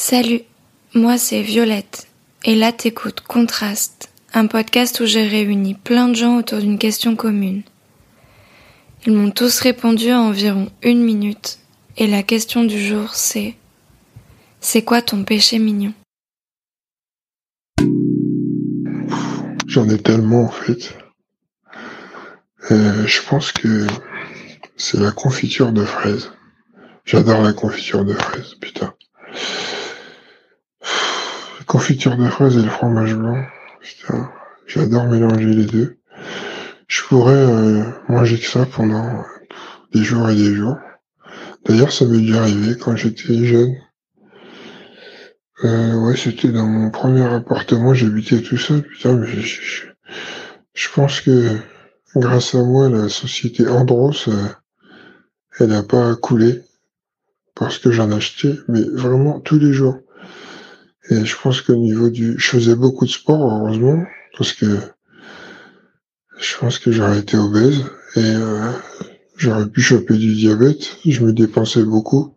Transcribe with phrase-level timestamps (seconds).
[0.00, 0.42] Salut,
[0.94, 2.06] moi c'est Violette,
[2.44, 7.16] et là t'écoutes Contraste, un podcast où j'ai réuni plein de gens autour d'une question
[7.16, 7.64] commune.
[9.04, 11.58] Ils m'ont tous répondu à environ une minute,
[11.96, 13.56] et la question du jour c'est
[14.60, 15.92] C'est quoi ton péché mignon?
[19.66, 20.96] J'en ai tellement en fait.
[22.70, 23.84] Euh, je pense que
[24.76, 26.30] c'est la confiture de fraises.
[27.04, 28.94] J'adore la confiture de fraises, putain.
[31.68, 33.44] Confiture de fraises et le fromage blanc,
[33.82, 34.32] putain.
[34.66, 35.98] J'adore mélanger les deux.
[36.86, 39.22] Je pourrais euh, manger que ça pendant
[39.92, 40.78] des jours et des jours.
[41.66, 43.74] D'ailleurs, ça m'est déjà arrivé quand j'étais jeune.
[45.64, 49.82] Euh, ouais, c'était dans mon premier appartement, j'habitais tout seul, putain, mais je, je,
[50.72, 51.54] je pense que
[52.16, 54.48] grâce à moi, la société Andros, euh,
[55.60, 56.62] elle n'a pas coulé
[57.54, 59.98] parce que j'en achetais, mais vraiment tous les jours.
[61.10, 64.04] Et je pense qu'au niveau du, je faisais beaucoup de sport, heureusement,
[64.36, 64.78] parce que
[66.38, 67.84] je pense que j'aurais été obèse
[68.16, 68.70] et euh,
[69.36, 70.98] j'aurais pu choper du diabète.
[71.04, 72.34] Je me dépensais beaucoup.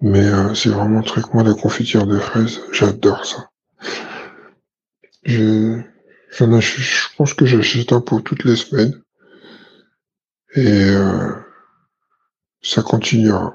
[0.00, 3.50] Mais euh, c'est vraiment un truc, moi, la confiture de fraises, j'adore ça.
[5.24, 5.78] Je,
[6.30, 9.02] j'en je pense que j'achète un pour toutes les semaines.
[10.54, 11.32] Et euh,
[12.62, 13.54] ça continuera.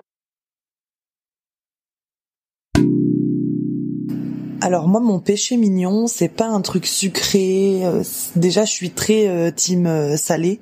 [4.65, 7.85] Alors moi, mon péché mignon, c'est pas un truc sucré.
[7.85, 8.03] euh,
[8.35, 10.59] déjà, je suis très euh, team euh, salé.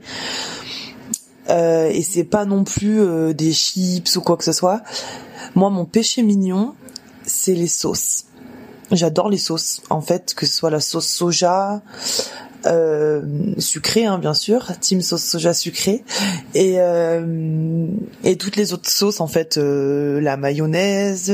[1.48, 4.82] Et c'est pas non plus des chips ou quoi que ce soit.
[5.56, 6.74] Moi, mon péché mignon,
[7.26, 8.26] c'est les sauces.
[8.92, 9.82] J'adore les sauces.
[9.90, 11.82] En fait, que ce soit la sauce soja,
[12.66, 13.22] euh,
[13.96, 16.04] hein, bien sûr, team sauce soja sucrée,
[16.54, 17.88] et euh,
[18.24, 21.32] et toutes les autres sauces, en fait, euh, la mayonnaise,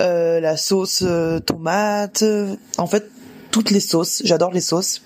[0.00, 3.10] euh, la sauce euh, tomate, euh, en fait,
[3.50, 4.22] toutes les sauces.
[4.24, 5.02] J'adore les sauces.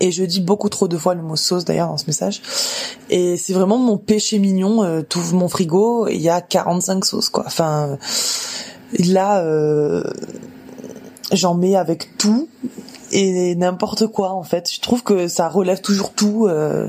[0.00, 2.40] Et je dis beaucoup trop de fois le mot sauce d'ailleurs dans ce message.
[3.10, 5.02] Et c'est vraiment mon péché mignon.
[5.02, 7.44] T'ouvres mon frigo, il y a 45 sauces quoi.
[7.46, 7.98] Enfin,
[8.98, 9.44] là,
[11.30, 12.48] j'en mets avec tout
[13.12, 14.70] et n'importe quoi en fait.
[14.72, 16.46] Je trouve que ça relève toujours tout.
[16.48, 16.88] euh,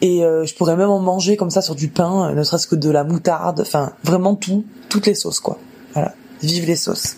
[0.00, 2.66] et euh, je pourrais même en manger comme ça sur du pain, euh, ne serait-ce
[2.66, 3.60] que de la moutarde.
[3.60, 5.58] Enfin, vraiment tout, toutes les sauces quoi.
[5.94, 7.16] Voilà, vive les sauces.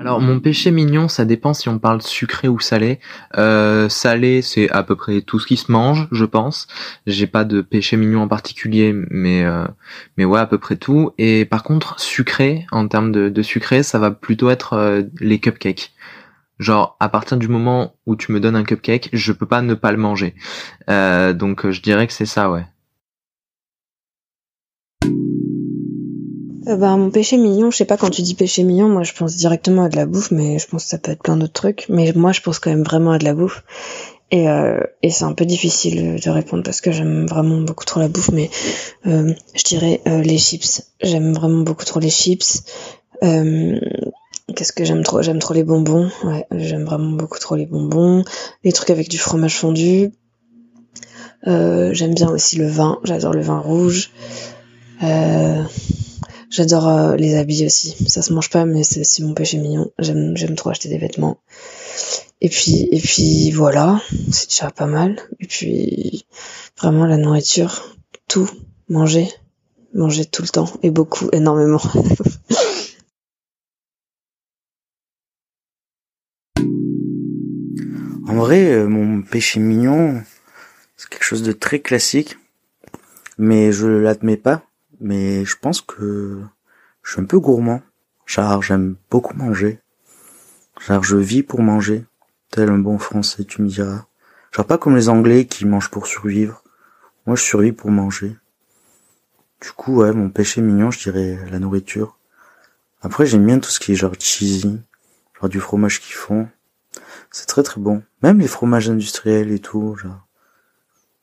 [0.00, 3.00] Alors mon péché mignon, ça dépend si on parle sucré ou salé.
[3.36, 6.68] Euh, salé, c'est à peu près tout ce qui se mange, je pense.
[7.06, 9.66] J'ai pas de péché mignon en particulier, mais euh,
[10.16, 11.12] mais ouais à peu près tout.
[11.18, 15.38] Et par contre sucré, en termes de, de sucré, ça va plutôt être euh, les
[15.38, 15.92] cupcakes.
[16.58, 19.74] Genre à partir du moment où tu me donnes un cupcake, je peux pas ne
[19.74, 20.34] pas le manger.
[20.88, 22.64] Euh, donc je dirais que c'est ça, ouais.
[26.68, 29.12] Euh, bah, mon péché mignon, je sais pas, quand tu dis péché mignon, moi je
[29.12, 31.52] pense directement à de la bouffe, mais je pense que ça peut être plein d'autres
[31.52, 31.86] trucs.
[31.88, 33.64] Mais moi je pense quand même vraiment à de la bouffe.
[34.30, 38.08] Et, euh, c'est un peu difficile de répondre parce que j'aime vraiment beaucoup trop la
[38.08, 38.48] bouffe, mais
[39.06, 40.82] euh, je dirais les chips.
[41.02, 42.62] J'aime vraiment beaucoup trop les chips.
[43.22, 45.22] Qu'est-ce que j'aime trop?
[45.22, 46.10] J'aime trop les bonbons.
[46.24, 48.24] Ouais, j'aime vraiment beaucoup trop les bonbons.
[48.62, 50.12] Les trucs avec du fromage fondu.
[51.44, 53.00] J'aime bien aussi le vin.
[53.04, 54.10] J'adore le vin rouge.
[56.50, 57.96] J'adore euh, les habits aussi.
[58.08, 59.90] Ça se mange pas, mais c'est aussi mon péché mignon.
[60.00, 61.38] J'aime, trop acheter des vêtements.
[62.40, 64.00] Et puis, et puis voilà,
[64.32, 65.16] c'est déjà pas mal.
[65.38, 66.26] Et puis,
[66.76, 67.96] vraiment la nourriture,
[68.26, 68.50] tout,
[68.88, 69.28] manger,
[69.94, 71.80] manger tout le temps et beaucoup, énormément.
[78.26, 80.22] En vrai, euh, mon péché mignon,
[80.96, 82.38] c'est quelque chose de très classique,
[83.38, 84.62] mais je l'admets pas.
[85.00, 86.42] Mais je pense que
[87.02, 87.82] je suis un peu gourmand.
[88.26, 89.80] Genre, j'aime beaucoup manger.
[90.78, 92.04] Genre, je vis pour manger.
[92.50, 94.06] Tel un bon français, tu me diras.
[94.52, 96.62] Genre, pas comme les Anglais qui mangent pour survivre.
[97.26, 98.36] Moi, je survis pour manger.
[99.60, 102.18] Du coup, ouais, mon péché mignon, je dirais la nourriture.
[103.02, 104.80] Après, j'aime bien tout ce qui est genre cheesy,
[105.38, 106.48] genre du fromage qu'ils font.
[107.30, 108.02] C'est très très bon.
[108.22, 110.26] Même les fromages industriels et tout, genre.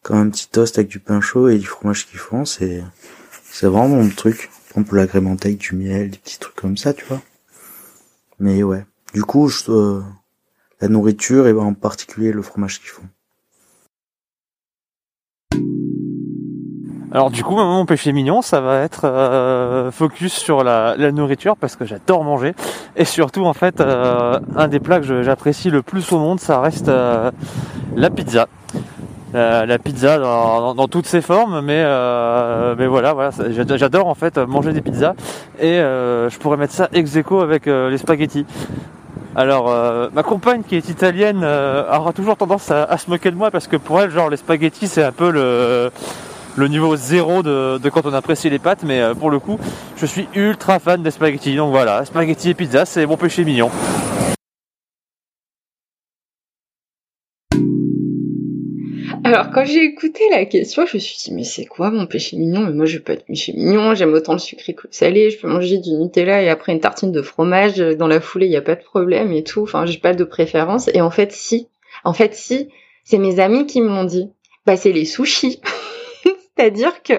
[0.01, 2.83] Comme un petit toast avec du pain chaud et du fromage qu'ils font, c'est,
[3.59, 4.51] c'est vraiment mon truc.
[4.75, 7.21] On peut l'agrémenter avec du miel, des petits trucs comme ça, tu vois.
[8.37, 8.85] Mais ouais.
[9.15, 10.03] Du coup, euh,
[10.79, 13.07] la nourriture et en particulier le fromage qu'ils font.
[17.11, 21.75] Alors du coup, mon péché mignon, ça va être euh, focus sur la, nourriture parce
[21.75, 22.53] que j'adore manger
[22.95, 26.61] et surtout en fait, euh, un des plats que j'apprécie le plus au monde, ça
[26.61, 28.47] reste la pizza.
[29.33, 31.83] La, pizza dans, toutes ses formes, mais
[32.77, 35.13] mais voilà, voilà, j'adore en fait manger des pizzas
[35.59, 38.45] et je pourrais mettre ça ex aequo avec les spaghettis.
[39.35, 39.71] Alors,
[40.13, 43.77] ma compagne qui est italienne aura toujours tendance à, se moquer de moi parce que
[43.77, 45.91] pour elle, genre les spaghettis, c'est un peu le
[46.57, 49.59] le niveau zéro de, quand on apprécie les pâtes, mais euh, pour le coup,
[49.95, 51.55] je suis ultra fan des spaghettis.
[51.55, 53.69] Donc voilà, spaghettis et pizza, c'est mon péché mignon.
[59.37, 62.37] Alors quand j'ai écouté la question, je me suis dit mais c'est quoi mon péché
[62.37, 62.61] mignon?
[62.61, 65.37] Mais moi je pas être péché mignon, j'aime autant le sucré que le salé, je
[65.37, 68.57] peux manger du Nutella et après une tartine de fromage dans la foulée, il y
[68.57, 69.61] a pas de problème et tout.
[69.61, 71.67] Enfin, j'ai pas de préférence et en fait si.
[72.03, 72.69] En fait si,
[73.03, 74.31] c'est mes amis qui me l'ont dit.
[74.65, 75.61] Bah c'est les sushis.
[76.57, 77.13] C'est-à-dire que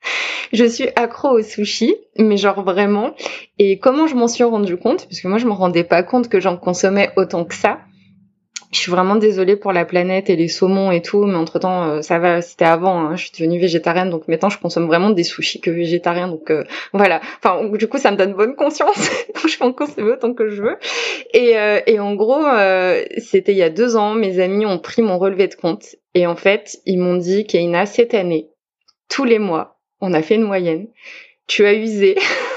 [0.52, 3.16] je suis accro au sushi, mais genre vraiment.
[3.58, 5.06] Et comment je m'en suis rendu compte?
[5.06, 7.80] Parce que moi, je me rendais pas compte que j'en consommais autant que ça.
[8.74, 11.84] Je suis vraiment désolée pour la planète et les saumons et tout, mais entre temps,
[11.84, 12.42] euh, ça va.
[12.42, 12.98] C'était avant.
[12.98, 16.26] Hein, je suis devenue végétarienne, donc maintenant, je consomme vraiment des sushis que végétariens.
[16.26, 17.20] Donc euh, voilà.
[17.38, 19.10] Enfin, du coup, ça me donne bonne conscience.
[19.48, 20.76] je peux en consommer autant que je veux.
[21.32, 22.42] Et, euh, et en gros,
[23.18, 24.14] c'était il y a deux ans.
[24.14, 27.86] Mes amis ont pris mon relevé de compte et en fait, ils m'ont dit qu'Aina
[27.86, 28.48] cette année,
[29.08, 30.88] tous les mois, on a fait une moyenne,
[31.46, 32.16] tu as usé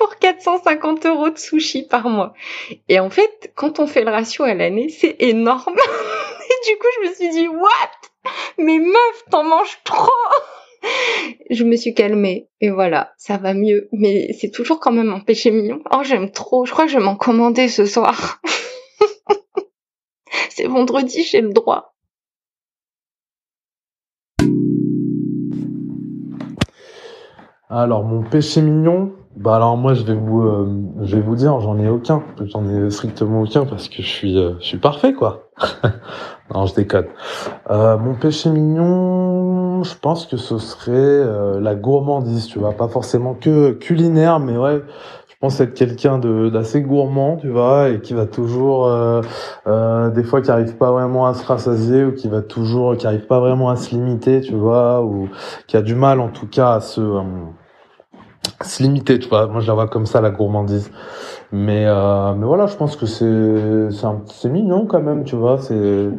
[0.00, 2.32] pour 450 euros de sushi par mois.
[2.88, 5.76] Et en fait, quand on fait le ratio à l'année, c'est énorme.
[5.76, 8.32] Et du coup, je me suis dit, what?
[8.56, 10.08] Mais meuf, t'en manges trop!
[11.50, 13.90] je me suis calmée et voilà, ça va mieux.
[13.92, 15.82] Mais c'est toujours quand même un péché mignon.
[15.92, 16.64] Oh, j'aime trop.
[16.64, 18.40] Je crois que je vais m'en commander ce soir.
[20.48, 21.94] c'est vendredi, j'ai le droit.
[27.68, 30.68] Alors mon péché mignon, bah alors moi je vais vous euh,
[31.00, 34.36] je vais vous dire j'en ai aucun, j'en ai strictement aucun parce que je suis
[34.36, 35.48] euh, je suis parfait quoi.
[36.54, 37.06] non je déconne.
[37.70, 41.24] Euh, mon péché mignon, je pense que ce serait
[41.58, 44.82] la gourmandise, tu vois, pas forcément que culinaire, mais ouais,
[45.28, 48.90] je pense être quelqu'un de d'assez gourmand, tu vois, et qui va toujours
[49.66, 53.26] des fois qui arrive pas vraiment à se rassasier ou qui va toujours qui arrive
[53.26, 55.30] pas vraiment à se limiter, tu vois, ou
[55.66, 57.00] qui a du mal en tout cas à se
[58.62, 59.46] se limiter, tu vois.
[59.46, 60.90] Moi, je la vois comme ça, la gourmandise.
[61.52, 63.88] Mais, euh, mais voilà, je pense que c'est,
[64.26, 65.58] c'est, mignon quand même, tu vois.
[65.58, 66.10] C'est,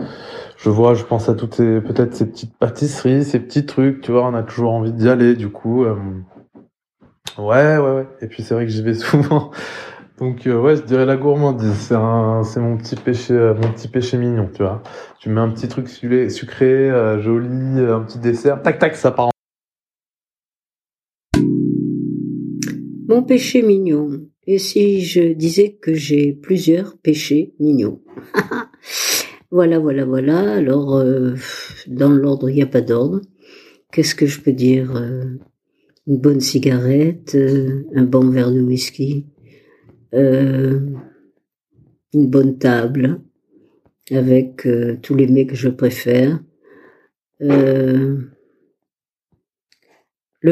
[0.58, 4.12] je vois, je pense à toutes ces, peut-être ces petites pâtisseries, ces petits trucs, tu
[4.12, 4.26] vois.
[4.28, 5.84] On a toujours envie d'y aller, du coup.
[5.86, 5.96] Euh,
[7.38, 8.08] ouais, ouais, ouais.
[8.22, 9.52] Et puis c'est vrai que j'y vais souvent.
[10.20, 11.74] Donc euh, ouais, je dirais la gourmandise.
[11.74, 14.82] C'est un, c'est mon petit péché, euh, mon petit péché mignon, tu vois.
[15.20, 16.92] Tu mets un petit truc sucré, sucré
[17.22, 19.32] joli, un petit dessert, tac tac, ça part
[23.12, 24.26] Mon péché mignon.
[24.48, 28.02] Et si je disais que j'ai plusieurs péchés mignons
[29.52, 30.54] Voilà, voilà, voilà.
[30.54, 31.34] Alors, euh,
[31.88, 33.20] dans l'ordre, il n'y a pas d'ordre.
[33.92, 35.26] Qu'est-ce que je peux dire euh,
[36.08, 39.26] Une bonne cigarette, euh, un bon verre de whisky,
[40.14, 40.94] une
[42.14, 43.20] bonne table
[44.10, 44.66] avec
[45.02, 46.42] tous les mets que je préfère,
[47.42, 48.24] le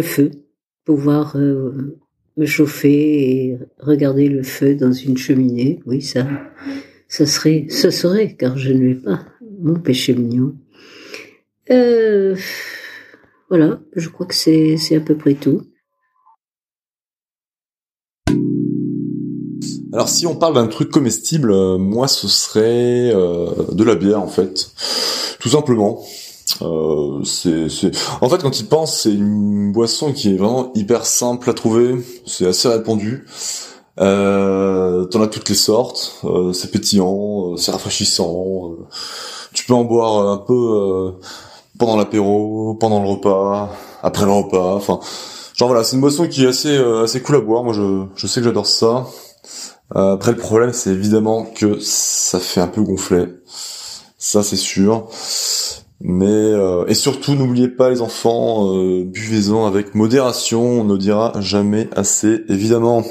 [0.01, 0.31] feu,
[0.83, 1.37] pouvoir
[2.39, 6.25] me chauffer et regarder le feu dans une cheminée, oui, ça,
[7.09, 9.25] serait, serait, car je ne l'ai pas,
[9.59, 10.55] mon péché mignon.
[11.69, 12.37] Euh,
[13.49, 15.63] voilà, je crois que c'est, c'est à peu près tout.
[19.91, 24.21] Alors si on parle d'un truc comestible, euh, moi ce serait euh, de la bière
[24.21, 24.71] en fait,
[25.39, 26.05] tout simplement.
[26.61, 27.91] Euh, c'est,
[28.21, 31.95] En fait, quand il pense, c'est une boisson qui est vraiment hyper simple à trouver.
[32.25, 33.25] C'est assez répandu.
[33.99, 36.19] Euh, t'en as toutes les sortes.
[36.23, 38.75] Euh, c'est pétillant, euh, c'est rafraîchissant.
[39.53, 41.13] tu peux en boire un peu
[41.77, 43.69] pendant l'apéro, pendant le repas,
[44.03, 44.75] après le repas.
[44.75, 44.99] Enfin,
[45.55, 47.63] genre voilà, c'est une boisson qui est assez assez cool à boire.
[47.63, 49.07] Moi, je, je sais que j'adore ça.
[49.93, 53.25] après, le problème, c'est évidemment que ça fait un peu gonfler.
[54.17, 55.07] Ça, c'est sûr.
[56.01, 61.33] Mais euh, et surtout n'oubliez pas les enfants, euh, buvez-en avec modération, on ne dira
[61.41, 63.03] jamais assez évidemment.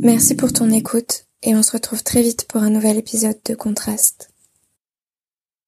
[0.00, 3.54] Merci pour ton écoute et on se retrouve très vite pour un nouvel épisode de
[3.54, 4.31] Contraste.